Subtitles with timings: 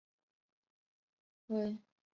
[1.49, 1.79] 武勒热扎克。